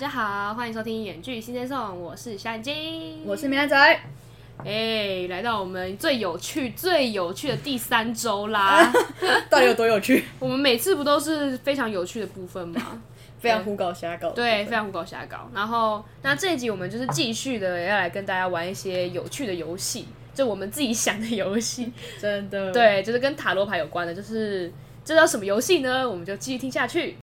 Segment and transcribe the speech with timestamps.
[0.00, 4.00] 大家好，欢迎收听《演剧新鲜颂》，我是小眼睛，我是明仔。
[4.64, 8.90] 哎，来到我们最有趣、最有趣的第三周啦！
[9.50, 10.24] 到底有多有趣？
[10.38, 13.02] 我们每次不都是非常有趣的部分吗？
[13.40, 14.30] 非常胡搞瞎搞。
[14.30, 15.50] 对，非常胡搞瞎搞。
[15.52, 21.92] 然后，那这一集我们就是继续的要来跟大家玩一些有趣的游戏，就我们自己想的游戏。
[22.18, 22.72] 真的。
[22.72, 24.72] 对，就是跟塔罗牌有关的，就是
[25.04, 26.08] 这叫什么游戏呢？
[26.08, 27.18] 我们就继续听下去。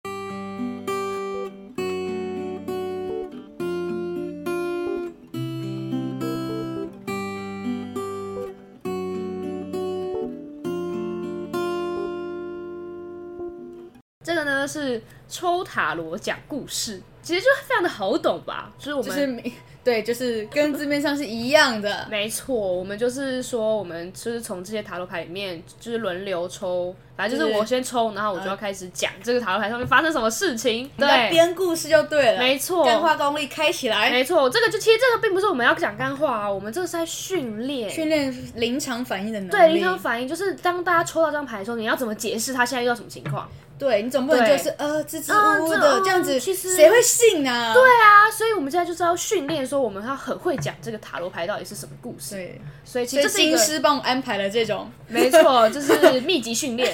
[14.24, 18.73] 这个呢是抽塔罗讲故事，其实就非常的好懂吧？
[18.78, 19.42] 就是我们
[19.84, 22.06] 对，就是跟字面上是一样的。
[22.11, 30.91] 没错，我们就是说，我们就是从这些塔罗牌里面，就是轮流抽，反正就是我先抽，然后我就要开始讲这个塔罗牌上面发生什么事情。
[30.97, 32.38] 对，编故事就对了。
[32.38, 34.11] 没错，干话功力开起来。
[34.11, 39.50] 没错，这个就其实这个并不是我们要讲干话啊，我们这个是在训练，训练临场反应的能力。
[39.50, 43.47] 对，临场反应就是当大家抽到这张牌的时候，你要怎么解释他现在遇到什么情况？
[43.78, 47.75] 对你总不能就是呃支支吾吾的这样子，谁会信啊？
[47.75, 52.36] 对啊，所以我们现在就是要训练说，我们要很会讲这个塔罗牌到底是什么故事。
[52.36, 56.92] 对，所以其实金师帮我安排了这种，没错，就是密集训练。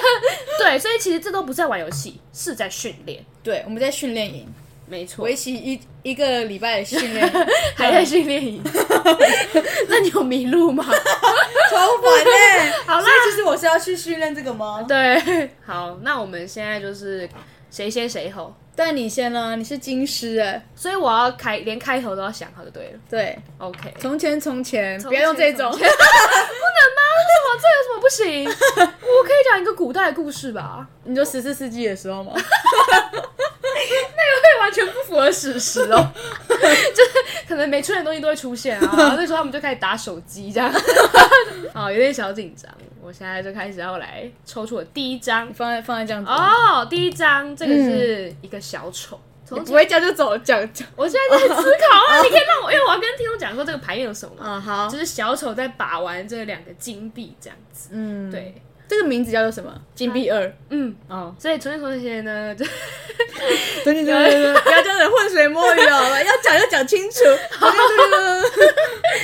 [0.58, 3.24] 对，所以其实这都不在玩游戏，是在训练。
[3.42, 4.46] 对，我们在训练营。
[4.86, 7.26] 没错，为期一一个礼拜的训练，
[7.74, 8.62] 还在训练营。
[9.88, 10.84] 那你有迷路吗？
[11.74, 12.72] 超烦嘞！
[12.86, 14.84] 好啦，其实我是要去训练这个吗？
[14.86, 17.28] 对，好，那我们现在就是
[17.70, 18.54] 谁先谁后。
[18.76, 19.54] 但你先呢？
[19.54, 22.98] 你是金师哎，所以我要开连开头都要想好就对了。
[23.08, 23.94] 对，OK。
[24.00, 25.94] 从前从前，不要用这种，不能吗？
[27.34, 28.44] 什么这有什么不行？
[28.48, 30.86] 我可以讲一个古代故事吧？
[31.04, 32.32] 你说十四世纪的时候吗？
[34.44, 36.12] 那个会完全不符合史实哦，
[36.48, 39.14] 就是可能没出现的东西都会出现啊。
[39.16, 40.72] 那时候他们就开始打手机这样，
[41.74, 42.70] 哦，有点小紧张。
[43.02, 46.86] 我现在就开始要来抽出我第一张，放在放在这样子哦。
[46.88, 50.88] 第一张这个是一个小丑，不会叫就走，讲讲。
[50.96, 54.58] 我现在在思考啊，你可以让我，因为我要跟听众讲说这个牌面有什么 啊？
[54.58, 57.90] 好，就是小丑在把玩这两个金币这样子。
[57.92, 58.54] 嗯，对。
[58.94, 59.74] 这个名字叫做什么？
[59.94, 60.56] 金币二。
[60.70, 62.64] 嗯，哦，所以从前从前呢，就，
[63.84, 67.18] 对对对对对，不要这样子浑水摸鱼哦，要讲要讲清楚。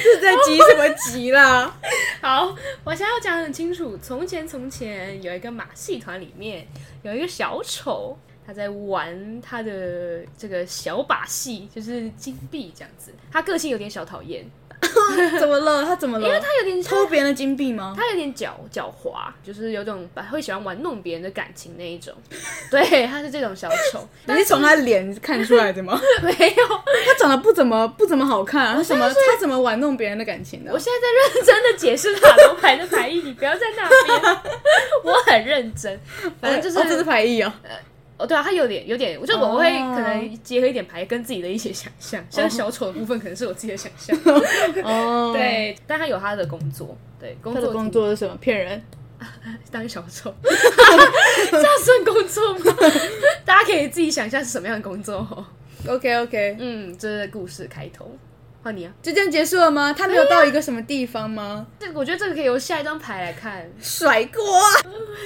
[0.03, 1.77] 是在急什么急啦？
[2.21, 2.55] 好，
[2.85, 3.97] 我现在要讲很清楚。
[4.03, 6.67] 从前从前有一个马戏团，里面
[7.03, 13.13] 有一个小丑，他在玩他的这个小把戏，就是金币这样子。
[13.31, 14.45] 他个性有点小讨厌。
[15.39, 15.85] 怎么了？
[15.85, 16.27] 他怎么了？
[16.27, 17.95] 因为他有点偷别人的金币吗？
[17.97, 22.15] 他有点狡狡猾，就是有种会喜欢玩弄别人的感情那一种。
[22.71, 24.09] 对，他是这种小丑。
[24.27, 26.01] 你是从他脸看出来的吗？
[26.23, 26.67] 没有，
[27.07, 28.75] 他长得不怎么不怎么好看。
[28.75, 30.71] 他怎么他怎么玩弄别人的感情呢？
[30.73, 34.37] 我现在在认真的解释塔罗牌的牌意，你不要在那边。
[35.05, 35.99] 我很认真，
[36.41, 37.53] 反正就是这是牌意哦。
[38.21, 44.17] 哦，对啊，他有点有点，我就我会可能结合一点牌跟自己的一些想象，像小丑的部分可能是我自己的想象。
[44.85, 48.37] 哦， 对，但他有他的工作，对，工作工作是什么？
[48.37, 48.83] 骗人，
[49.71, 50.35] 当小丑，
[51.51, 52.77] 这样算工作吗？
[53.45, 55.45] 大家可以自己想象是什么样的工作哦。
[55.89, 58.15] OK OK，嗯，这是故事开头，
[58.63, 59.95] 换你啊，就这样结束了吗？
[59.97, 61.67] 他没有到一个什么地方吗？
[61.79, 64.43] 这个我觉得这个可以由下一张牌来看，甩锅，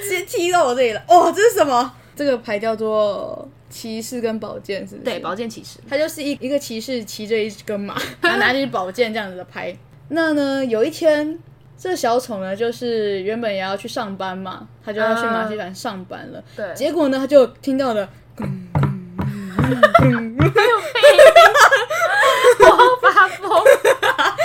[0.01, 1.03] 直接踢到我这里了。
[1.09, 1.93] 哦，这是什么？
[2.15, 5.03] 这个牌叫做骑士跟宝剑，是不是？
[5.03, 9.75] 对，宝剑骑士，他就是一一个骑士骑着一根马， 他拿着宝剑这样子的牌。
[10.09, 11.37] 那呢，有一天，
[11.77, 16.41] 这个小丑呢，就是原本也要去上班嘛，他就要去马戏团上班了。
[16.55, 18.45] 对，结果呢，他就听到了， 没
[20.07, 20.99] 有配，
[22.63, 24.35] 我发疯， 啊，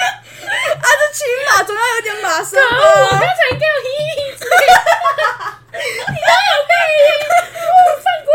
[0.83, 2.67] 这骑马总要有点马声吧？
[2.73, 4.43] 我刚才给我一一次，
[5.77, 7.06] 你都有配音。
[8.03, 8.29] 犯规！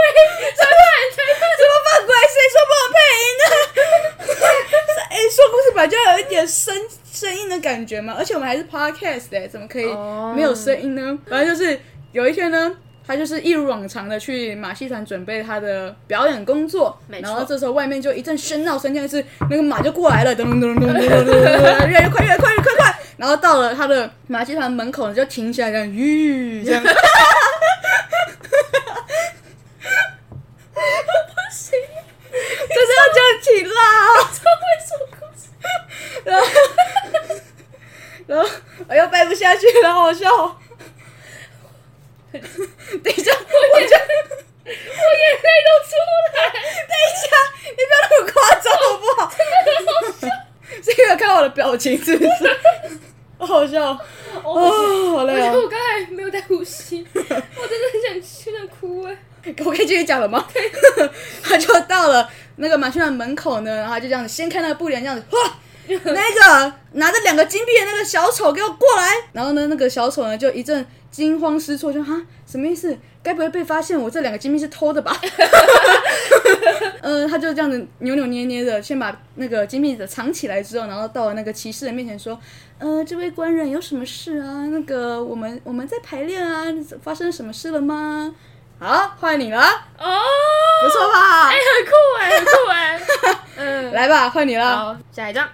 [0.56, 0.80] 裁判，
[1.16, 2.10] 裁判，什么犯规？
[2.30, 3.44] 谁说不能配音的？
[5.10, 6.74] 哎，说故事本来就有一点声
[7.12, 9.86] 声音的感觉嘛，而且我们还是 podcast 哎，怎么可以
[10.34, 11.18] 没有声音呢？
[11.30, 11.78] 反正就是
[12.14, 12.74] 有一天呢，
[13.06, 26.82] 他就是一如往常的去马戏团准备他的表演工作，然后这时候外面就一阵喧闹声，就是那个马就过来了，噔噔噔噔噔噔噔，越来越快，越来越快，越快快，然后到了他的马戏团门口就停下来，这样，吁， 这样。
[38.36, 38.50] 然后
[38.90, 40.28] 我又掰不下去，了好笑。
[42.36, 43.32] 等一下，
[43.74, 44.14] 我眼泪，
[44.66, 44.76] 我眼
[45.42, 45.96] 泪都出
[46.36, 46.38] 来。
[46.52, 47.26] 等一下，
[47.64, 49.32] 你不要那么夸张好不好？
[49.32, 49.40] 真
[49.76, 50.28] 的好笑，
[50.84, 52.30] 是因为看我的表情是不是？
[53.38, 53.98] 好,好笑，
[54.44, 55.54] 哦，好累啊！
[55.54, 57.44] 我刚才没有带呼吸，我真的
[57.94, 59.18] 很想去那哭哎。
[59.64, 60.46] 我可以继续讲了吗？
[61.44, 65.58] 他就到了那个马戏团门口呢，然后就这样子，先看那个布帘，这样子，哇！
[66.04, 69.12] 那个拿着两个金币的那个小丑给我过来。
[69.34, 72.98] 然后呢，那个小丑呢就一阵惊慌失措，就哈什么意思？
[73.24, 75.16] 该不会被发现我这两个金币是偷的吧？
[77.02, 82.40] 嗯，他就这样子扭扭捏捏的，先把那个金币的藏起来之后，然后到了那个骑士的面前说
[82.78, 84.68] ：“呃，这位官人有什么事啊？
[84.68, 86.66] 那个我们我们在排练啊，
[87.02, 88.34] 发生什么事了吗？”
[88.78, 89.60] 好，换你了。
[89.98, 90.20] 哦，
[90.84, 91.50] 不错吧？
[91.50, 93.02] 哎，很酷哎，很酷哎。
[93.58, 94.78] 嗯，来吧，换你了。
[94.78, 95.48] 好，下一张。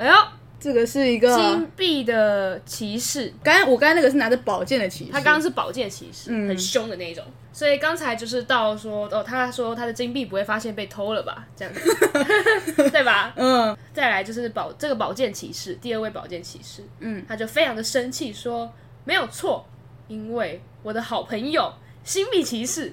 [0.00, 0.14] 哎呦，
[0.58, 3.30] 这个是一个金币的骑士。
[3.44, 7.22] 刚刚我刚才那个是拿着宝剑的骑士，他刚刚是宝剑骑士，很凶的那种。
[7.52, 11.46] 所以刚才就是到说哦，他说他的金币不会发现被偷了吧？
[11.54, 13.34] 这样子， 对吧？
[13.36, 13.76] 嗯。
[13.92, 18.72] 再来就是宝这个宝剑骑士，第二位宝剑骑士，嗯，他就非常的生气，说
[19.04, 19.66] 没有错，
[20.08, 20.62] 因为。
[20.82, 21.70] 我的好朋友
[22.04, 22.90] 新币骑士，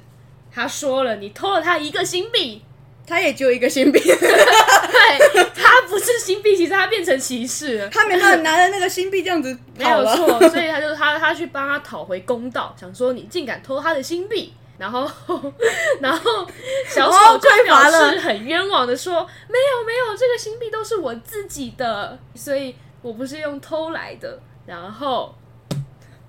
[0.51, 2.61] 他说了，你偷了他一个新币，
[3.07, 3.99] 他也只有一个新币。
[3.99, 7.89] 对，他不是新币其实，他变成骑士了。
[7.89, 15.09] 他没办法拿着那个新币这样子没有错，所以他就他他去帮他讨回公道，想说你竟敢偷他的新币，然后
[16.01, 16.47] 然后
[16.89, 19.13] 小丑就表示很冤枉的说，
[19.47, 25.33] 没有没有，这个新币都是我自己的，所以我不是用偷来的，然后。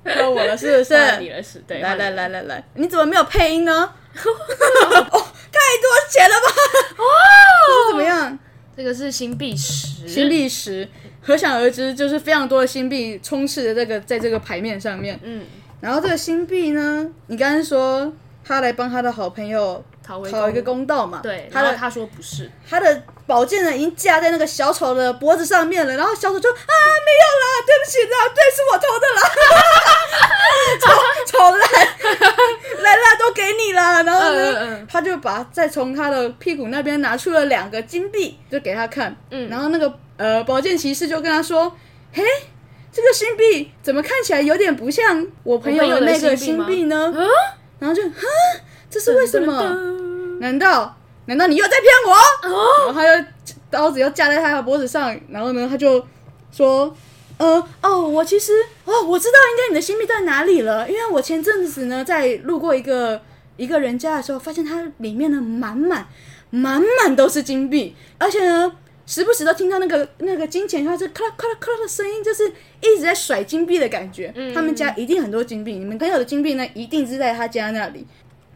[0.04, 0.94] 到我了，是不是？
[1.20, 1.80] 你了是，对。
[1.80, 3.92] 来来来来来，你怎么没有配音呢？
[5.12, 5.37] 哦，太
[5.80, 6.46] 多钱了吧？
[6.96, 7.04] 哦，
[7.66, 8.38] 这是怎么样？
[8.76, 10.88] 这个是新币十，新币十，
[11.20, 15.18] 可想而知，就是非常多的新币充斥着这个在这个牌面上面。
[15.24, 15.44] 嗯，
[15.80, 18.12] 然后这个新币呢，你刚刚说
[18.48, 19.84] 他来帮他的好朋友。
[20.08, 21.20] 讨一个公道嘛？
[21.22, 29.20] 对，他的他说不是，他的宝剑呢已经架在那个小丑的脖子上面了，然后小丑就啊没有啦，对不起啦，对，是我偷的啦，
[30.80, 31.60] 丑丑来
[32.82, 41.70] 来啦，都给你啦， 然后呢，他就把再从他的屁股那边拿出了两个金币，就给他看，嗯，然后那个呃宝剑骑士就跟他说，
[42.14, 42.22] 嘿，
[42.90, 47.12] 这个新币怎么看起来有点不像我朋友的那个新币呢？
[47.78, 48.22] 然后就啊。
[48.90, 49.52] 这是为什么？
[50.40, 50.96] 难道
[51.26, 52.48] 难道你又在骗我？
[52.48, 53.24] 然后他又
[53.70, 56.02] 刀子又架在他的脖子上，然后呢，他就
[56.50, 56.96] 说
[57.36, 58.52] ：“呃，哦，我其实
[58.86, 63.20] 哦，我知道应该你的新币在哪里了，因为我前阵子呢在路过一个
[63.58, 66.06] 一个人家的时候，发现它里面呢满满
[66.48, 68.72] 满满都是金币，而且呢
[69.08, 72.46] 时不时都听到那个那个金钱它是咔啦咔啦咔啦的声音，就是
[72.82, 74.32] 一直在甩金币的感觉。
[74.54, 78.06] 他们家一定很多金币，你们朋友的金币呢一定是在他家那里。”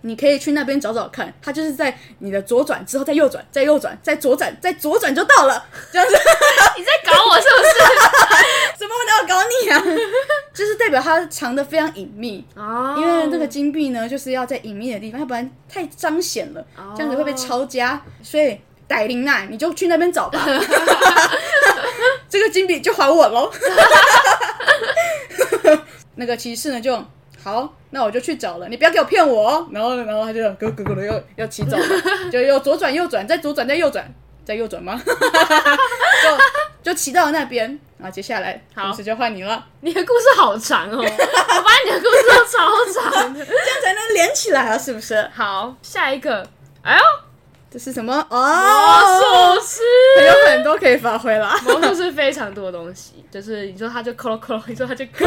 [0.04, 5.64] 你可以去那边找找看，他就是在你的左转之后再右转，再右转，再左转，再左转就到了。
[5.92, 6.12] 这样子，
[6.76, 7.70] 你在搞我是不是？
[8.76, 9.80] 怎么我要搞你啊？
[10.52, 12.96] 就是代表它藏的非常隐秘哦。
[12.98, 16.66] 因为那个金币呢，就是要在隐秘的地方，要不然太彰显了，
[16.96, 18.02] 这样子会被抄家。
[18.24, 18.58] 所以
[18.92, 20.38] 戴琳娜，你就去那边找吧。
[22.28, 23.50] 这个金币就还我喽。
[26.16, 27.02] 那个骑士呢，就。
[27.42, 28.68] 好，那我就去找了。
[28.68, 29.66] 你不要给我骗我哦。
[29.72, 31.84] 然后，然后他就咯咯咯的又要骑走了，
[32.30, 34.08] 就又左转右转，再左转再右转，
[34.44, 35.02] 再右转吗？
[36.84, 37.66] 就就骑到了那边。
[37.98, 39.66] 然后接下来故事就换你了。
[39.80, 41.08] 你的故事好长哦，我把
[41.84, 42.70] 你的故事都超
[43.10, 43.48] 长，这样
[43.82, 45.28] 才能连起来啊，是不是？
[45.34, 46.46] 好，下一个。
[46.82, 47.02] 哎呦，
[47.72, 48.14] 这是什么？
[48.28, 49.80] 哦，魔术师，
[50.26, 51.58] 有很多可以发挥啦。
[51.64, 55.26] 魔术师非常多的东西， 就是你说他就咯咯咯， 你说他就咯。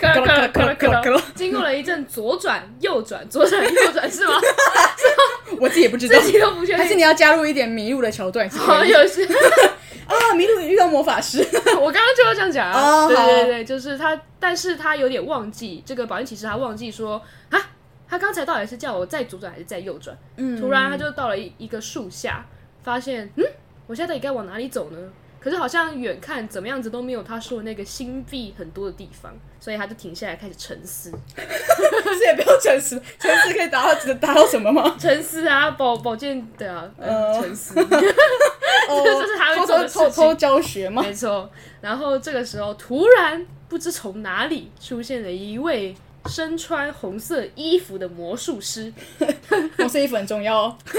[0.00, 1.22] 可了可了可了可了可了！
[1.34, 4.34] 经过了一阵左转右转左转右转是吗？
[5.60, 6.78] 我自己也不知道，自己都不确定。
[6.78, 8.48] 还是你要加入一点迷路的桥段？
[8.50, 9.24] 好有趣
[10.06, 10.34] 啊！
[10.36, 11.38] 迷路遇到魔法师，
[11.80, 13.08] 我刚刚就要这样讲啊！
[13.08, 17.58] 对对对，就是他，但是他有点忘记这个保健骑士，他忘记说啊，
[18.08, 20.16] 他刚才到底是叫我再左转还是再右转？
[20.36, 22.44] 嗯，突然他就到了一一个树下，
[22.82, 23.44] 发现嗯，
[23.86, 24.98] 我现在到底该往哪里走呢？
[25.38, 31.12] 可是好像远看怎么样子都没有他说的那个新币很多的地方，所以他就停下来开始沉思。
[31.36, 34.96] 是也不用沉思， 沉思可以达到达到什么吗？
[34.98, 36.90] 沉思啊，保保健对啊，
[37.40, 37.74] 沉思。
[37.86, 41.02] 这是他会做的偷偷教学吗？
[41.02, 41.48] 没错。
[41.80, 45.94] 然后这个时候，突然不知从哪里出现了一位
[46.26, 48.92] 身穿红色衣服的魔术师。
[49.76, 50.78] 红色衣服很重要哦，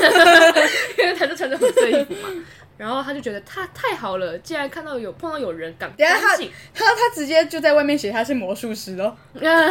[0.98, 2.30] 因为他就穿着红色衣服嘛。
[2.78, 9.16] 然后他就觉得他太好了，竟然看到有碰到有人敢等一下他他他直接就在外面写他是魔术师哦。
[9.34, 9.68] 呃，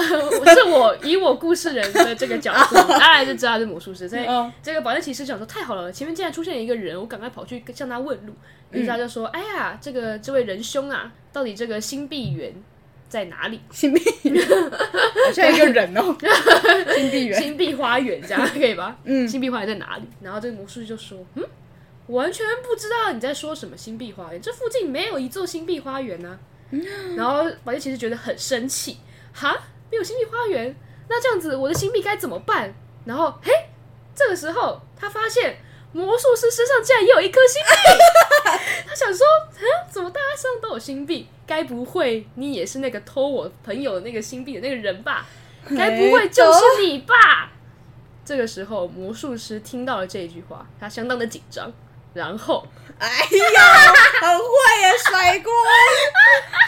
[0.52, 8.32] 是我以我故事人的这个角度，当然就知道他是魔术师，所以嗯这个保健骑士想说太好了，前面竟然出现一个人，我赶快跑去向他问路。
[8.72, 12.52] 于是他就说：“哎呀，这个这位仁兄啊，到底这个新碧园
[13.16, 13.58] 在哪里？
[13.70, 14.00] 新币，
[15.24, 16.14] 好像一个人哦，
[16.94, 17.40] 新碧园。
[17.42, 18.94] 新币花园这样可以吧？
[19.04, 21.42] 嗯新币花园在哪里？”然后这个魔术师就说：“嗯，
[22.08, 26.38] 完全不知道你在说什么新币花园，这附近没有一座新币花园呢、
[27.16, 28.98] 然后宝剑其实觉得很生气，
[29.32, 29.56] 哈，
[29.90, 30.76] 没有新币花园，
[31.08, 32.74] 那这样子我的新币该怎么办？
[33.06, 33.50] 然后，嘿，
[34.14, 35.56] 这个时候他发现
[35.94, 41.26] 魔术师身上竟然也有一颗星币， 他想说，嗯，怎么大家身上都有新币？
[41.46, 45.24] 该不会你也是那个偷我朋友的那个新币的那个人吧？
[45.76, 47.50] 该不会就是你吧？
[48.24, 51.72] 这个时候，魔术师听到了这一句话，他相当的紧张，
[52.12, 52.66] 然后
[52.98, 53.62] 哎呀，
[54.20, 55.52] 很会呀，甩锅，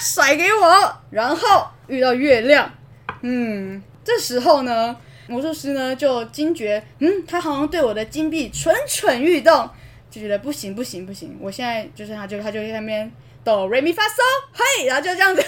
[0.01, 2.71] 甩给我，然后遇到月亮，
[3.23, 9.69] 嗯，这时候呢，魔术师呢就惊觉，嗯，他好像对我的金币蠢蠢欲动，
[10.11, 13.11] 就觉得不行不行不行，我现在就是他就他就在那边
[13.45, 14.19] 哆瑞咪发嗦，
[14.53, 15.43] 嘿，然后就这样子，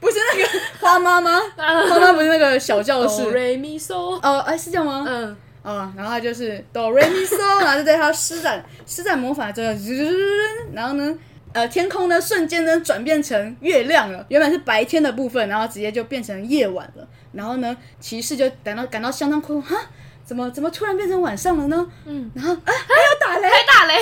[0.00, 0.48] 不是那个
[0.80, 1.40] 花妈吗？
[1.56, 5.04] 花妈不是那个小教室哆，瑞咪嗦，哦，哎是这样吗？
[5.06, 9.72] 嗯，哦、然后他就是哆瑞咪嗦，然后就对他施展施展魔法之后，
[10.74, 11.16] 然后呢，
[11.54, 17.08] 呃，天空呢瞬间呢转变成月亮了，原本是白天的部分，然后直接就变成夜晚了。
[17.32, 19.76] 然后呢，骑士就感到感到相当困惑，哈，
[20.24, 21.86] 怎么怎么突然变成晚上了呢？
[22.04, 23.94] 嗯，然后啊还要打雷，还打雷，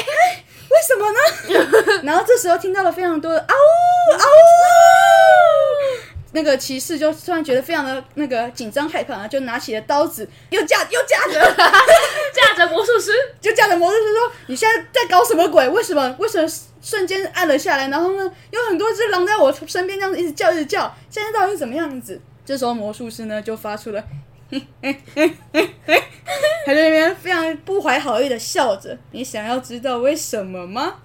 [0.70, 2.00] 为什么呢？
[2.04, 4.22] 然后这时候听到了非常多的嗷呜嗷呜，
[6.32, 11.40] 那个骑士就突然觉得非常的那个紧张害怕，就拿起了刀子，又架又架着。
[12.34, 15.68] 架着魔术师，就架着魔术师说：“你现在在搞什么鬼？
[15.68, 16.16] 为什么？
[16.18, 16.48] 为什么
[16.80, 17.88] 瞬间暗了下来？
[17.88, 20.94] 然后呢，有很多只狼在我身边这样子一直叫，一直叫。
[21.10, 24.02] 现在到底是怎么样子？”这时候魔术师呢就发出了，
[26.64, 28.98] 他在那边非常不怀好意的笑着。
[29.10, 30.96] 你想要知道为什么吗？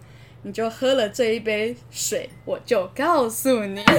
[0.44, 3.84] 你就喝了这一杯水，我就告诉你。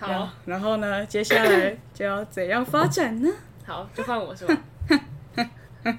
[0.00, 3.28] 好然后呢，接下来就要怎样发展呢？
[3.66, 4.56] 好，就换我是吧？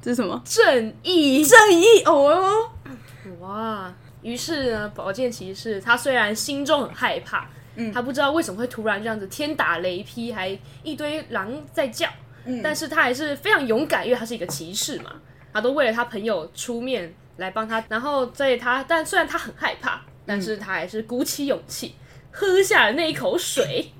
[0.00, 0.40] 这是什么？
[0.44, 2.70] 正义正义哦。
[3.40, 3.92] 哇！
[4.22, 7.46] 于是呢，宝剑骑士他虽然心中很害怕，
[7.80, 12.08] 嗯他不知道为什么会突然这样子天打雷劈，还一堆狼在叫，
[12.44, 15.12] 嗯但是他还是非常勇敢，因为他是一个骑士嘛，
[15.52, 21.94] 他都为了他朋友出面来帮他，然后在他，但虽然他很害怕，但是他还是鼓起勇气
[22.30, 23.92] 喝下了那一口水？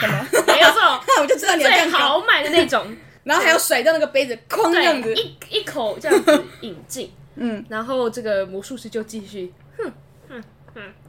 [0.00, 1.98] 没有错， 那我就知道你要这最样搞。
[1.98, 5.12] 豪迈的那种，然后还要甩掉那个杯子，哐这样子，。
[5.12, 7.12] 一一口这样子饮进。
[7.34, 9.92] 嗯，然后这个魔术师就继续，哼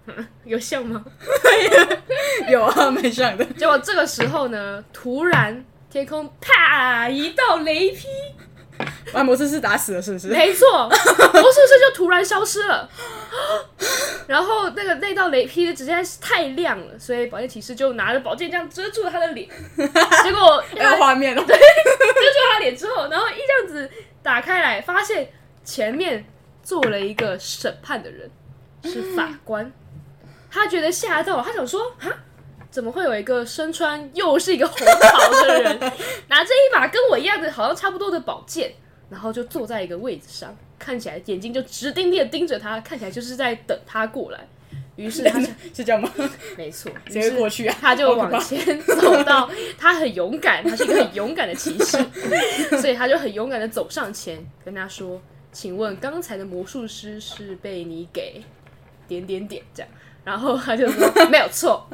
[0.45, 1.03] 有像吗？
[2.49, 3.45] 有啊， 蛮像的。
[3.45, 8.07] 结果这个时候呢，突然天空啪一道雷劈，
[9.11, 10.27] 把魔术师打死了，是不是？
[10.27, 12.89] 没错，魔术师就突然消失了。
[14.27, 19.49] 然后那个那道雷劈实在是太亮了，所以宝剑骑士就拿着宝剑这样遮住了他的脸。
[20.23, 21.57] 结果还有画面了，对。
[21.57, 23.89] 遮住他脸之后，然后一这样子
[24.21, 25.31] 打开来，发现
[25.63, 26.23] 前面
[26.61, 28.29] 坐了一个审判的人，
[28.83, 29.71] 是法官。
[30.51, 32.07] 他觉得吓到，他想说：“啊，
[32.71, 35.79] 怎么会有一个身穿又是一个红袍的人，
[36.27, 38.73] 拿着一把跟我一样的，好像差不多的宝剑，
[39.09, 44.47] 然后就坐在一个位置上，看起来眼睛就直盯盯的盯着他，看起来就是在等他过来。”
[44.95, 46.11] 于是他就是这样吗？
[46.57, 47.77] 没错， 直接过去啊？
[47.79, 51.97] 他就往前走到，他很勇敢，他是一个很勇敢的骑士，
[52.81, 55.21] 所以他就很勇敢的走上前，跟他说
[55.53, 58.43] ：“请问刚才的魔术师是被你给
[59.09, 59.91] 点点点这样？”
[60.23, 61.85] 然后他就说：“没有错，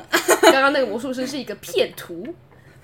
[0.41, 2.27] 刚刚那个魔术师是一个骗徒，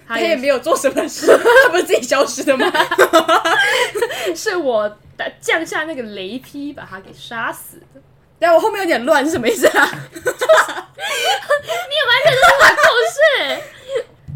[0.07, 1.27] 他也他也没有做什么事，
[1.65, 2.71] 他不是自己消失的吗？
[4.35, 8.01] 是我打降下那个雷劈把他给杀死的。”
[8.39, 9.73] 但我后面有点乱，是什么意思啊？
[9.73, 10.33] 你有
[12.07, 13.61] 完全都是我故事。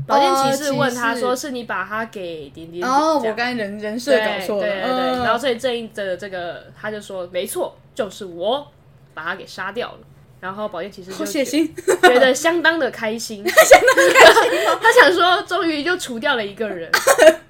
[0.07, 4.61] 宝剑骑士问他说：“是你把他给点点点？”哦，这样我刚才人人设搞错了。
[4.61, 8.71] 对对对，嗯然后所以正义的这个他就说没错，就是我
[9.15, 9.99] 把他给杀掉了。
[10.39, 11.67] 然后宝剑骑士就好血腥。
[12.01, 14.59] 觉得相当的开心， 相当开心。
[14.79, 16.91] 他想说，终于就除掉了一个人，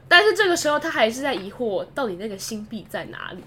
[0.07, 3.43] 但是这个时候他还是在疑惑，到底那个星币在哪里？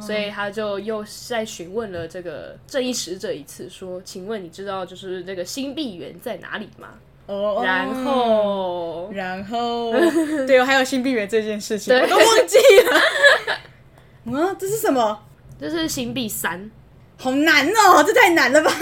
[0.00, 6.88] 所以他就又再询问了这个正义使者一次，说：“请问你知道就是这个星币源在哪里吗？”
[7.26, 9.92] 哦，然后然后，
[10.46, 14.42] 对，还有新币源这件事情，我都忘记了。
[14.42, 15.22] 啊，这是什么？
[15.60, 16.70] 这是星币三，
[17.20, 18.72] 好难哦，这太难了吧？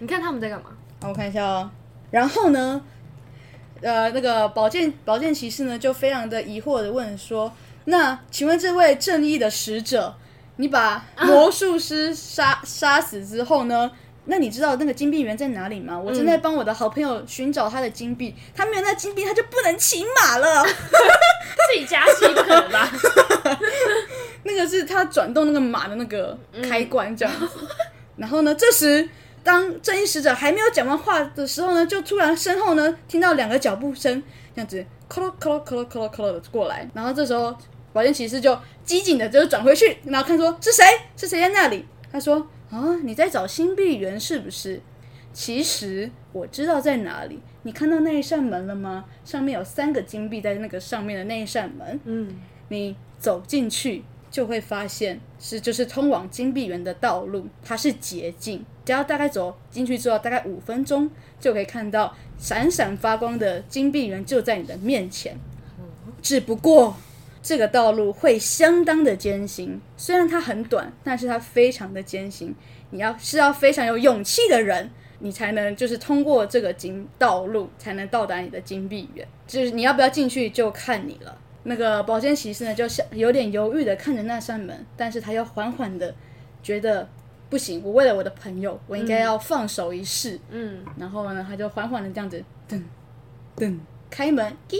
[0.00, 0.70] 你看他们在干嘛？
[1.02, 1.70] 好，我看一下哦。
[2.10, 2.80] 然后呢，
[3.82, 7.52] 呃，那个宝剑宝剑骑士呢，就非常的疑惑的问说
[7.84, 10.14] ：“那请问这位正义的使者，
[10.56, 13.90] 你把魔术师杀杀死之后呢？
[14.26, 15.98] 那你知道那个金币园在哪里吗？
[15.98, 20.64] 我正在帮我的好朋友寻找他的金币，他没有那金币，他就不能骑马了。
[20.64, 22.90] 自己加戏不可能吧？
[24.54, 27.48] 那个是他转动那个马的那个开关这样子。
[28.16, 29.08] 然后呢，这时
[29.42, 34.22] 当正义使者还没有讲完话的时候呢，就突然身后呢听到两个脚步声，
[34.54, 36.88] 这样子，咯咯咯咯咯咯咯的过来。
[36.94, 37.54] 然后这时候
[37.92, 40.84] 宝剑骑士就机警的就转回去，然后看说是谁，
[41.16, 41.84] 是谁在那里？
[42.12, 44.80] 他说啊，你在找新币园是不是？
[45.32, 47.40] 其实我知道在哪里。
[47.64, 49.04] 你看到那一扇门了吗？
[49.24, 51.98] 上面有三个金币在那个上面的那一扇门。
[52.04, 52.28] 嗯，
[52.68, 54.04] 你走进去
[54.34, 58.64] 就会发现是就是通往金币园的道路，它是捷径。
[58.84, 65.38] 只要大概走进去之后，大概五分钟就可以看到闪闪发光的金币园就在你的面前。
[66.20, 66.96] 只不过
[67.44, 72.52] 这个道路会相当的艰辛，虽然它很短，但是它非常的艰辛。
[72.90, 79.24] 你要是要非常有勇气的人，你才能就是通过这个金道路，才能到达你的金币园。
[79.46, 81.38] 就是你要不要进去，就看你了。
[81.64, 86.14] 那个保健骑士呢，就像有点犹豫的看着那扇门，但是他又缓缓的
[86.62, 87.08] 觉得
[87.50, 90.38] 不行，我为了我的朋友，我应该要放手一试。
[90.50, 92.80] 嗯，然后呢，他就缓缓的这样子，噔
[93.56, 93.78] 噔
[94.10, 94.78] 开门，咦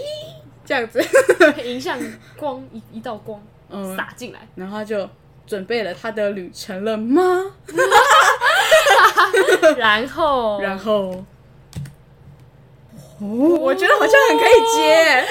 [0.64, 1.02] 这样子，
[1.64, 1.98] 迎向
[2.36, 5.08] 光一一道光嗯，洒进来，然后他就
[5.46, 7.22] 准备了他的旅程了吗？
[9.76, 11.24] 然后 然后，
[13.20, 13.26] 哦，
[13.60, 15.26] 我觉得好像很可以接，好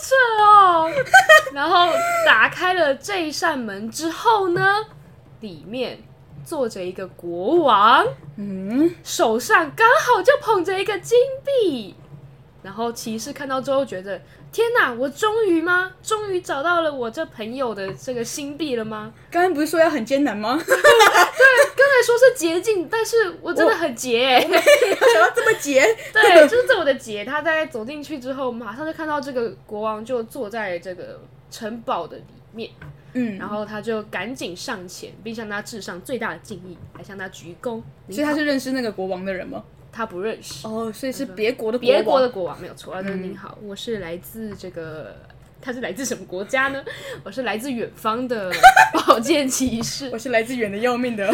[0.00, 0.90] 扯哦。
[1.52, 1.92] 然后
[2.24, 4.86] 打开了这一扇门之后呢，
[5.40, 6.02] 里面
[6.44, 8.06] 坐着一个国王，
[8.36, 11.94] 嗯，手上刚好就捧着一个金币。
[12.62, 14.20] 然后骑士看到之后觉得，
[14.52, 15.92] 天哪，我终于吗？
[16.02, 19.12] 终于找到了我这朋友的这个心币了吗？
[19.30, 20.60] 刚刚不是说要很艰难吗？
[20.66, 24.44] 对刚才说是捷径，但是我真的很捷、欸。
[24.48, 27.24] 没有想到这么捷，对，就是这么的捷。
[27.24, 31.20] 他在走进去之后，马上就看到这个国王就坐在这个
[31.50, 32.70] 城堡的里面，
[33.14, 37.82] 嗯，然后他就赶紧上前，并向他致上最大的敬意，还向他鞠躬。
[38.10, 39.64] 所以他是认识那个国王的人吗？
[39.92, 42.94] 他不认识哦，所以是别国的国别国的国王，没有错。
[42.94, 45.14] 他说：“您好，我是来自这个，
[45.60, 46.82] 他是来自什么国家呢？
[47.24, 48.50] 我是来自远方的
[48.94, 50.08] 宝剑骑士。
[50.14, 51.30] 我是来自远的要命的，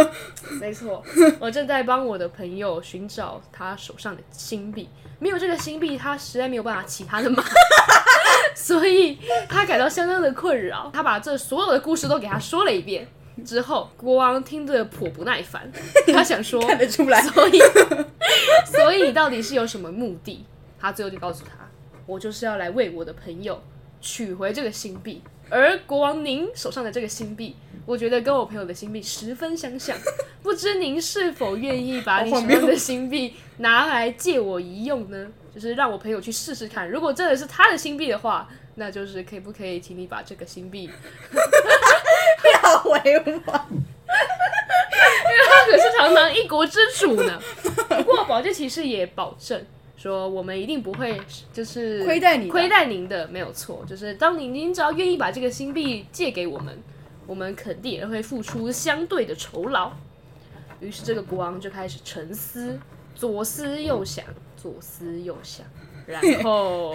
[0.60, 1.02] 没错，
[1.40, 4.88] 我正在帮我的朋友寻找他手上的新币，
[5.18, 7.42] 没有这个新币，他实在没有办法骑他的马，
[8.54, 10.90] 所以他感到相当的困扰。
[10.92, 13.08] 他把这所有的故事都给他说了一遍
[13.42, 15.70] 之后，国王听得颇不耐烦，
[16.12, 17.20] 他想说，看得出来。
[17.22, 17.58] 所以，
[18.66, 20.44] 所以你到底是有什么目的？
[20.78, 21.68] 他最后就告诉他，
[22.06, 23.62] 我就是要来为我的朋友
[24.00, 25.22] 取回这个新币。
[25.50, 29.96] 而国王您手上的这个新币，我觉得跟我朋友的新币十分相像，
[30.42, 35.26] 不知您是否愿意把你手上的新币拿来借我一用呢？
[35.54, 40.90] 就是让我朋友去试试看，如果真的是他的新币的话，那就是可以不可以请你把这个新币
[42.64, 42.90] 要回
[43.46, 43.66] 我，他
[45.66, 47.40] 可是堂堂一国之主呢。
[47.88, 49.64] 不过宝剑骑士也保证
[49.96, 51.20] 说，我们一定不会
[51.52, 53.84] 就是亏待你亏待您的，没有错。
[53.88, 56.76] 就是当您您只要愿意把这个新币借给我们，
[57.26, 59.92] 我们肯定也会付出相对的酬劳。
[60.80, 62.78] 于是这个国王就开始沉思，
[63.14, 64.24] 左思右想，
[64.56, 65.64] 左思右想，
[66.06, 66.94] 然后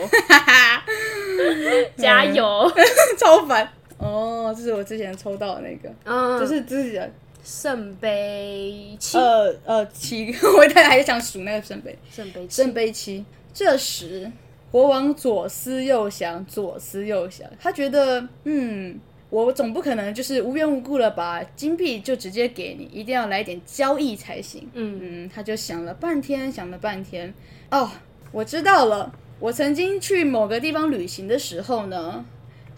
[1.97, 2.71] 加油，
[3.17, 3.71] 超烦。
[3.99, 7.11] 哦，这是我之前抽到的那个，嗯，就是自己的，
[7.43, 13.25] 圣杯七，呃呃七， 我一开始还想数那个圣杯，圣杯七，圣杯七。
[13.53, 14.31] 这时，
[14.71, 18.97] 国王左思右想，左思右想，他觉得，嗯，
[19.29, 24.69] 我总不可能就是无缘无故的把金币就直接给你，一定要来点交易才行。
[24.73, 27.33] 嗯嗯，他就想了半天，想了半天，
[27.71, 27.89] 哦，
[28.31, 29.11] 我知道了。
[29.39, 32.23] 我曾经去某个地方旅行的时候呢，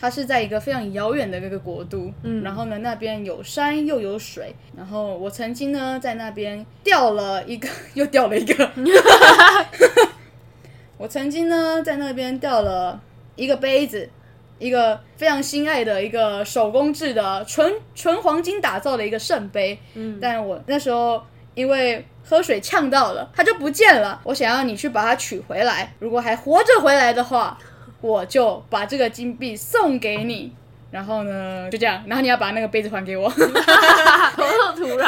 [0.01, 8.71] 它是在一个非常遥远的那个国度，嗯，然后呢那边有山又有水，然后我曾经呢在那边钓了一个， 又钓了一个，
[10.97, 12.99] 我曾经呢在那边钓了
[13.35, 14.09] 一个杯子，
[14.57, 21.21] 一个非常心爱的一个手工制的纯纯黄金打造的一个圣杯，嗯，但我那时候
[21.53, 24.19] 因为喝水呛到了，它就不见了。
[24.23, 27.55] 我想要你去把它取回来，如果还活着回来的话，
[28.01, 30.53] 我就把这个金币送给你。
[30.91, 35.07] 然后呢，就这样，然后你要把那个杯子还给我， 头头突然，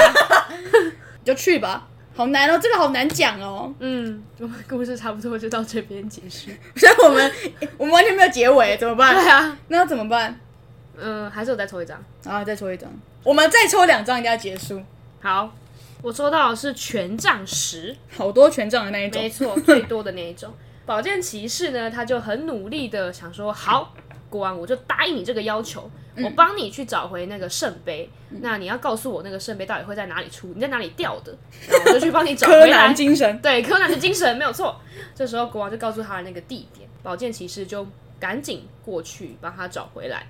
[1.26, 1.86] 就去吧。
[2.16, 3.74] 好难哦，这个好难讲哦。
[3.80, 6.50] 嗯，我们故事差不多就到这边结束。
[6.78, 7.32] 所以我们
[7.78, 9.14] 我们完全没有结尾，怎么办？
[9.14, 10.40] 对啊，那要怎么办？
[10.96, 12.02] 嗯，还是我再抽一张。
[12.24, 12.90] 然后再抽一张，
[13.22, 14.82] 我们再抽两张，一定要结束。
[15.22, 15.52] 好，
[16.02, 20.50] 我抽到的是权杖十，好多权杖的那一种没，错，最多的那一种。
[20.86, 23.94] 宝剑骑士呢，他就很努力的想说，好，
[24.30, 28.10] 国王，我就答应你这个要求，我帮你去找回那个圣杯。
[28.42, 31.34] 那你要告诉我那个圣杯到底会在哪里出，你在哪里掉的，
[31.70, 32.96] 然后我就去帮你找柯回来 南。
[32.96, 33.38] 精神。
[33.40, 34.76] 对，柯南的精神没有错。
[35.16, 37.88] 这时候国王就告诉他的那个地点，宝剑骑士就
[38.20, 40.28] 赶紧过去帮他找回来。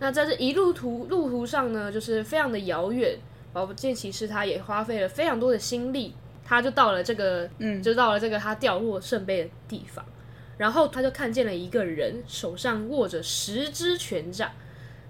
[0.00, 3.16] 那在这一路途路途上呢，就是非常的遥远，
[3.52, 6.14] 宝剑骑士他也花费了非常多的心力，
[6.48, 10.02] 他就到了这个，嗯，就到了这个他掉落圣杯的地方，
[10.56, 14.50] 然后他就看见了一个人手上握着十支权杖，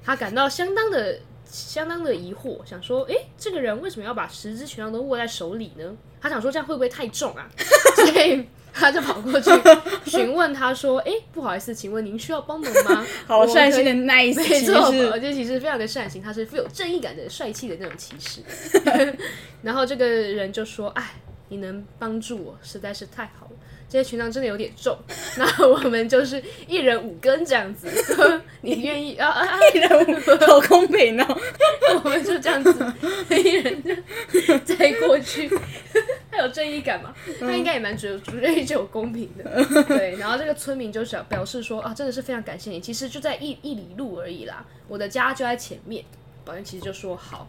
[0.02, 5.96] 他感到相当的相当的疑惑，想说，诶，这个人为什么要把十支权杖都握在手里呢？
[6.20, 7.48] 他想说这样会不会太重啊？
[7.94, 9.50] 所以他就跑过去
[10.04, 13.06] 询问他说，诶，不好意思，请问您需要帮忙吗？
[13.26, 18.42] 好我善心的 nice 骑没错，士宝剑骑士非常的善心，他是富有正义感的帅气的那种骑士。
[19.62, 21.14] 然后这个人就说：“哎，
[21.48, 23.52] 你能帮助我实在是太好了，
[23.88, 24.96] 这些权杖真的有点重，
[25.38, 27.88] 那我们就是一人五根这样子，
[28.62, 29.46] 你愿意啊！
[29.74, 31.40] 一人五根好公平哦。
[32.04, 32.92] 我们就这样子，
[33.30, 33.82] 一人
[34.46, 35.50] 就再过去。”
[36.30, 37.14] 他有正义感嘛？
[37.40, 40.14] 他应该也蛮追追求公平的，对。
[40.16, 46.04] 然后这个村民就想表示说啊，真的是非常感谢你，其实就在一一里路而已啦，我的家就在前面。
[46.44, 47.48] 保安其实就说好，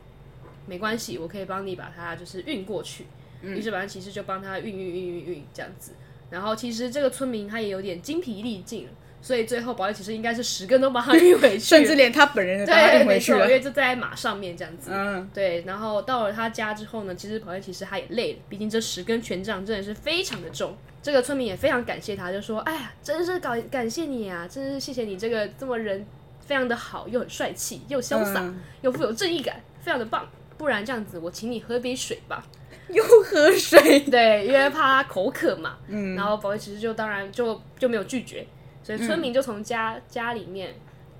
[0.66, 3.06] 没关系，我可以帮你把它就是运过去。
[3.42, 5.94] 于是保健骑士就帮他运运运运运这样子。
[6.30, 8.90] 然后其实这个村民他也有点精疲力尽了，
[9.22, 13.52] 所以最后保健骑士应该是十根都帮他运回去， 甚至连他本人对，运回去没错，因。
[13.52, 14.92] 为就在马上面这样子。
[14.94, 20.76] 嗯，对，然后到了他家之后呢，其实跑剑骑士他也累了，毕竟这十根权杖真的是非常的重。
[21.02, 26.06] 这个村民也非常感谢他，就说：“哎呀，真是感感谢你啊，真是谢谢你这个这么人
[26.46, 30.30] 非常的好，又很帅气，又潇洒，嗯又富有正义感，非常的棒。
[30.58, 32.46] 不然这样子，我请你喝杯水吧。
[32.92, 35.78] 又喝水，对，因为怕他口渴嘛。
[35.88, 38.46] 嗯，然后保卫骑士就当然就就没有拒绝，
[38.84, 40.74] 所以村民就从家、家里面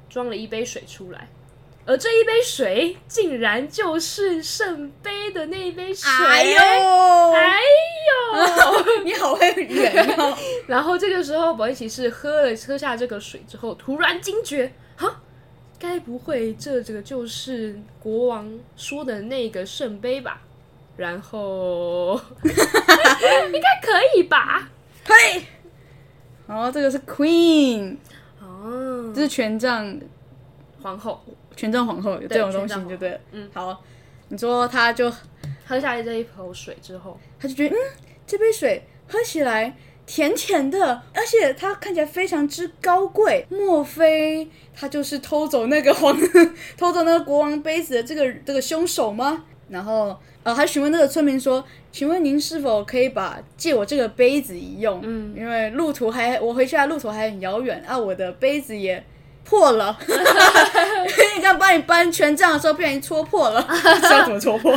[0.10, 1.28] 装了一杯水出来，
[1.86, 6.10] 而这一杯水竟然就是圣杯的那一杯水。
[6.12, 6.60] 哎呦，
[7.34, 7.60] 哎
[8.10, 9.04] 呦！
[9.06, 10.38] 你好会圆哦。
[10.68, 15.22] 然后这个时候，保卫骑士喝了喝下这个水之后，突然惊觉，哈，
[15.80, 20.42] 该不会这这个就是国王说的那个圣杯吧？
[21.00, 22.52] 然后 应
[23.62, 24.70] 该可以吧？
[25.08, 25.42] 可以，
[26.46, 27.96] 哦，这个是 Queen，
[28.42, 29.98] 哦，这是权杖
[30.82, 31.24] 皇后
[31.56, 33.20] 权杖皇后有这种东西就对了。
[33.32, 33.82] 嗯，好，
[34.28, 35.10] 你说他就
[35.66, 37.80] 喝下这一口水之后，他就觉得，嗯，
[38.28, 39.74] 这杯水喝起来
[40.06, 43.48] 甜甜的，而且它看起来非常之高贵。
[43.50, 46.18] 莫非他就是偷走那个皇，
[46.78, 49.46] 偷走那个国王杯子的这个这个凶手吗？
[49.70, 55.00] 然后，呃，还询问那个村民说：“请问您是否可以把借我这个杯子一用？
[55.04, 59.04] 嗯，因为路途还我回去的路途还很遥远啊，我的杯子也
[59.44, 59.98] 破了。
[61.36, 63.62] 你刚帮你搬权杖的时候不小心戳破了，
[64.02, 64.76] 知道怎么戳破？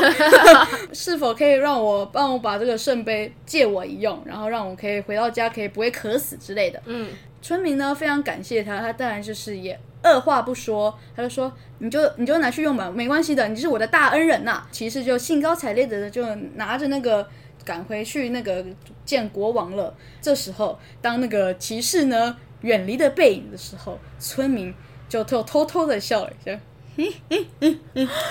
[0.93, 6.81] 是否可以让我帮我把这个圣杯借我一用，然后让我可以回到家可以不会渴死之类的？
[6.87, 7.09] 嗯，
[7.41, 17.27] 村民呢非常感谢他，他当然就是也二话不说，他就说你就你就拿去用吧，没关系的，你是我的大恩人呐、骑士就兴高采烈的就拿着那个
[17.65, 18.65] 赶回去那个
[19.05, 19.95] 见国王了。
[20.21, 24.75] 这时候，当那个骑士呢远离的背影的时候，村民
[25.09, 26.61] 就偷偷偷的笑了一下。
[26.97, 27.81] 嗯嗯嗯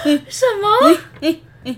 [0.03, 0.97] 嗯什么？
[1.21, 1.75] 嗯 嗯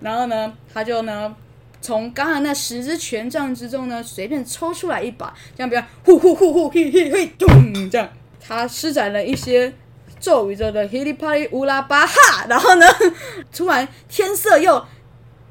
[0.00, 1.34] 然后呢，他就呢
[1.80, 7.48] 从刚刚那十支权杖之中呢，随便抽出来一把，这样比较呼呼呼呼嘿嘿嘿咚
[7.90, 8.08] 这样，
[8.46, 9.72] 他施展了一些
[10.20, 12.86] 咒语着的噼里啪哩乌拉巴哈，然后呢，
[13.52, 14.84] 突然天色又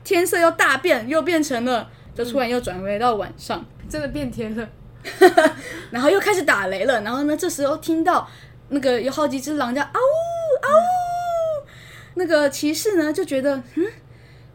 [0.04, 4.70] 天色又大变，又变成了，就突然又转回到晚上，真的变天了。
[5.92, 8.28] 然后又开始打雷了，然后呢，这时候听到
[8.70, 11.68] 那个有好几只狼叫嗷呜嗷呜，
[12.16, 13.86] 那个骑士呢就觉得，嗯，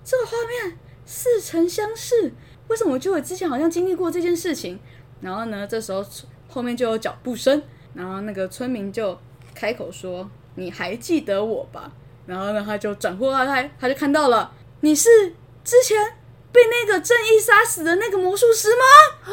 [0.02, 2.32] 这个画面似曾相识，
[2.68, 4.78] 为什么我觉得我之前好像经历过这件事情？
[5.20, 6.04] 然后呢，这时候
[6.48, 7.62] 后面就有脚步声，
[7.94, 9.18] 然后那个村民就
[9.54, 11.90] 开口说：“你还记得我吧？”
[12.26, 15.08] 然后呢，他就转过来，他就看到了，你是
[15.64, 15.96] 之前
[16.52, 18.84] 被那个正义杀死的那个魔术师吗？
[19.24, 19.32] 啊，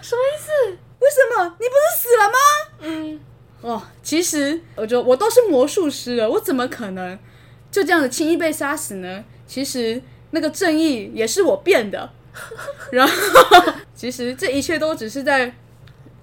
[0.00, 0.78] 什么意思？
[0.98, 2.38] 为什么你不是死了吗？
[2.80, 3.20] 嗯，
[3.60, 7.18] 哦，其实我就我都是魔术师了，我怎么可能
[7.70, 9.24] 就这样子轻易被杀死呢？
[9.46, 12.10] 其实那个正义也是我变的，
[12.90, 13.12] 然后
[13.94, 15.54] 其实这一切都只是在，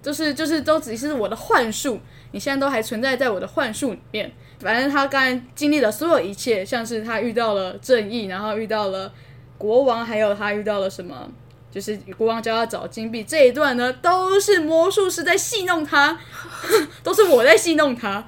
[0.03, 1.99] 就是就是都只是我的幻术，
[2.31, 4.31] 你现在都还存在在我的幻术里面。
[4.59, 9.11] 反正他刚才经历了所有一切，像是他遇到了正义，然后遇到了
[9.57, 11.29] 国王，还有他遇到了什么，
[11.71, 16.19] 就是国王教他找金币这一段呢，都是魔术师在戏弄他，
[17.03, 18.25] 都是我在戏弄他。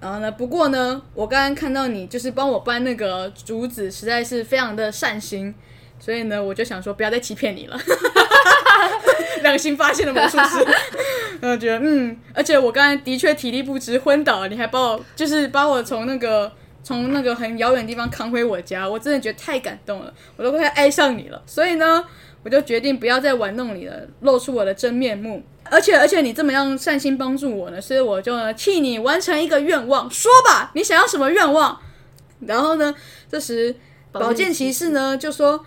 [0.00, 5.54] 然后呢，不过呢，我刚刚看到你就是帮我搬那个竹子，实在是非常的善心，
[5.98, 7.76] 所以呢，我就想说不要再欺骗你了。
[9.42, 10.66] 良心发现的魔术师，
[11.40, 16.50] 然后觉得嗯，而且我刚才的确体力不支昏倒了，你还把我就是把我从那个
[16.82, 21.40] 从那个很遥远的地方扛回我家，我真的觉得太感动了，我都快爱上你了。
[21.46, 22.04] 所以呢，
[22.42, 25.42] 我就决定不要再玩弄你了，露出我的真面目。
[25.70, 31.78] 而且而且你这么样善心帮助我呢，所以我就呢替你完成一个愿望，说吧，你想要什么愿望？
[32.40, 32.94] 然后呢，
[33.30, 33.74] 这时
[34.10, 35.64] 宝剑骑士呢就说：“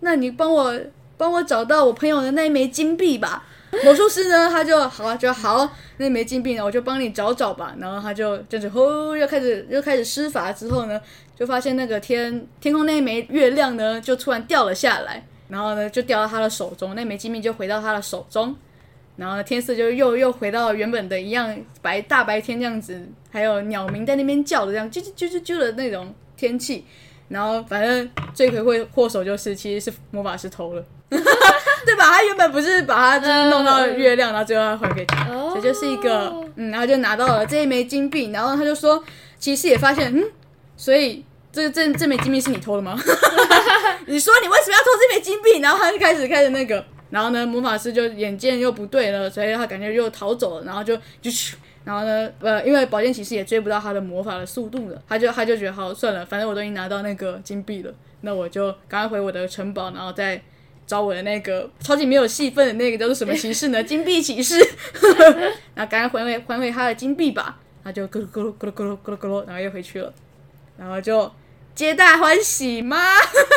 [0.00, 0.78] 那你帮我。”
[1.16, 3.44] 帮我找到我朋友的那一枚金币吧。
[3.84, 7.74] 魔术师呢，他就好就好，那枚金币呢，我就帮你找找吧。
[7.78, 10.98] 然后他就就是吼，又开始又开始施法之后呢，
[11.34, 18.54] 就发现那个天天空那一枚月亮呢，就突然掉了下来，然后呢就掉到他的手中，那枚金币就回到他的手中，
[19.16, 26.84] 然后天色就又又回到原本的一样白大白天这样子，还有鸟鸣在那边叫的这样啾啾啾啾啾的那种天气。
[27.28, 30.84] 然后反正罪魁祸祸首就是其实是魔法师偷了。
[31.86, 32.04] 对吧？
[32.10, 39.02] 他原本不是把它就是弄到月亮，然后最后他还给他，这就是一个嗯，然后就拿到了这一枚金币，然后他就说，
[39.38, 40.24] 其实也发现嗯，
[40.76, 42.98] 所以这这这枚金币是你偷的吗？
[44.06, 45.60] 你说你为什么要偷这枚金币？
[45.60, 57.92] 然后他就开始开始那个，然后呢，魔法师就眼见又不对了，所以他感觉又逃走了，然后就就去，然后呢，呃，因为宝剑骑士也追不到他的魔法的速度了，他就他就觉得好算了，反正我都已经拿到那个金币了，
[58.22, 60.42] 那我就赶快回我的城堡，然后再。
[60.86, 63.82] 找我的那个超级没有戏份的那个叫做什么骑士呢？
[63.84, 64.58] 金币骑士，
[65.74, 70.12] 然后赶快还回还回他的金币吧，他就咕噜咕噜咕噜咕噜咕噜咕噜，然后又回去了，
[70.78, 71.30] 然后就
[71.74, 72.96] 皆大欢喜吗？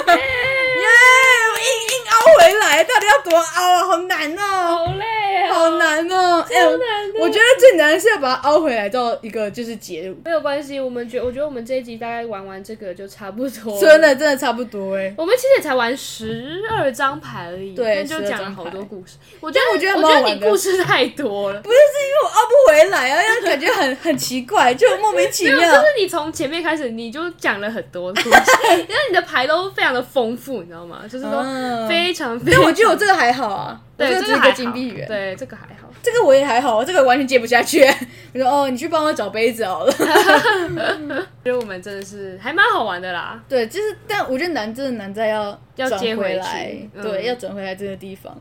[0.08, 1.18] 耶！
[1.60, 3.84] 硬硬凹回来，到底要多凹啊？
[3.86, 7.19] 好难哦，好累啊，好难哦，超难的。
[7.19, 10.13] 我觉得最难的是要把它凹回来到一个就是结。
[10.24, 13.80] 没有关系，我们觉我觉得我们这一集大概玩完这个就差不多。
[13.80, 15.13] 真的真的差不多哎。
[15.17, 19.17] 我们其实也才玩十二张牌而已，对，就讲了好多故事。
[19.39, 25.60] 我觉得我觉得我觉得你故事太多了，不是是因为我凹不回来啊，因为感觉很很奇怪， 就莫名其妙。
[25.60, 28.30] 就是你从前面开始你就讲了很多故事，
[28.72, 31.02] 因为你的牌都非常的丰富，你知道吗？
[31.10, 31.88] 就是说。
[31.88, 37.84] 非常，但我觉得我这个还好啊，对，这个金币元，对，这个还好，这个我也还好，这个完全接不下去。
[38.34, 39.92] 我说哦，你去帮我找杯子好了。
[41.44, 43.42] 觉得我们真的是还蛮好玩的啦。
[43.48, 48.36] 对，就是，但我觉得难，真的难在要要接回来，对，要转回来这个地方。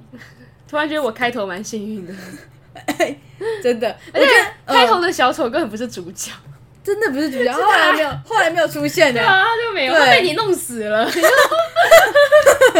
[0.68, 2.12] 突然觉得我开头蛮幸运的，
[3.62, 4.28] 真的，而且
[4.66, 6.32] 开头的小丑根本不是主角。
[6.88, 11.06] 真的不是主角，后来没有，后来没有出现的，他就没有，他被你弄死了。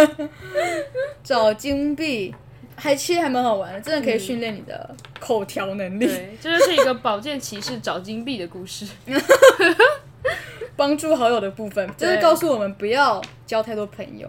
[1.23, 2.35] 找金币，
[2.75, 6.07] 还其实还蛮好玩的，真的可以训练你的口条能力。
[6.07, 8.87] 对，这就是一个宝剑骑士找金币的故事，
[10.75, 14.27] 帮助好友的部分，就是告诉我们不要交太多朋友。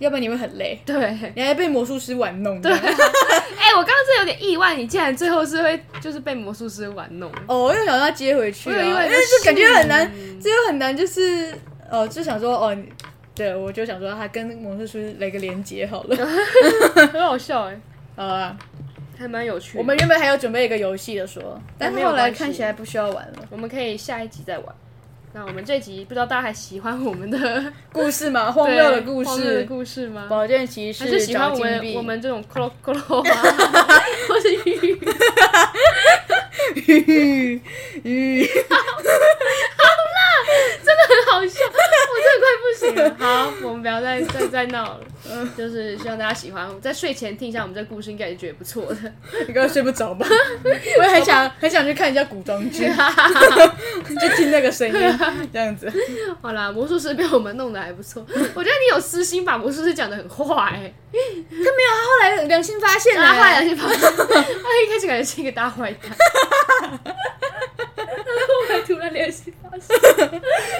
[0.00, 2.60] 要不然你会很累，对，你还被魔术师玩弄。
[2.60, 7.30] 对，哎，我刚刚真有点意外，你竟然最后是会就是被魔术师玩弄。
[7.46, 10.10] 哦，我又想要接回去啊，因为就感觉很难，
[10.42, 11.54] 这又很难，就是
[11.90, 12.76] 哦，就想说哦，
[13.34, 16.16] 对，我就想说他跟魔术师来个连接好了，
[17.12, 17.78] 很好笑哎，
[18.16, 18.56] 啊，
[19.18, 19.80] 还蛮有趣的。
[19.80, 24.74] 我们原本还有准备一个游戏的说，但是后来看起来不需要玩了，我们可以下一集再玩。
[25.32, 28.50] 那我们这集不知道大家还喜欢我们的故事吗？
[28.52, 30.26] 荒谬的故事，故事吗？
[30.66, 33.22] 骑士还是喜欢我们我们这种克罗克罗，
[34.28, 34.98] 或是鱼？
[36.86, 37.60] 鱼。
[38.02, 39.12] 鱼，好啦，真
[41.00, 43.16] 的很好笑，我真的快不行了。
[43.18, 45.00] 好，我们不要再再再闹了。
[45.30, 48.96] 嗯，就是希望大家喜欢，在睡前听一下我们这故事，应该也觉得不错的。
[49.46, 50.26] 你刚刚睡不着吧？
[50.98, 52.88] 我也很想很想去看一下古装剧，
[54.20, 54.94] 就听那个声音
[55.52, 55.92] 这样子。
[56.40, 58.26] 好啦，魔术师被我们弄得还不错。
[58.54, 61.18] 我觉得你有私心把魔术师讲的很坏，他
[61.52, 66.10] 没有，他后来良心发现了，后来良心发现，他一开始感觉是一个大坏蛋。
[68.92, 69.96] 突然联系发生，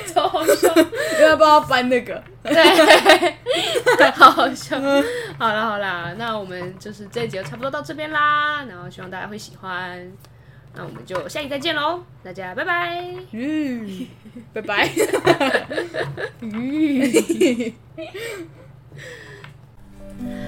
[0.12, 0.68] 超好笑。
[0.76, 2.22] 因为不知道搬那个。
[2.42, 2.52] 对，
[4.12, 4.78] 好好笑。
[5.38, 10.12] 好啦好啦，那我们就是这一集就差不多到这边啦，然后希望大家会喜欢。
[10.74, 13.04] 那我们就下期再见喽，大家拜拜。
[13.32, 14.06] 嗯，
[14.52, 14.88] 拜拜。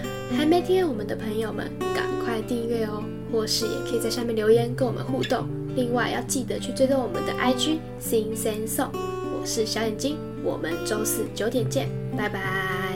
[0.42, 3.00] 还没订阅我们的朋友们，赶快订阅哦！
[3.30, 5.46] 或是也可以在下面留言跟我们互动。
[5.76, 8.90] 另外要记得去追踪我们的 IG Sing Sing Song。
[8.92, 12.91] 我是小眼睛，我们周四九点见，拜拜。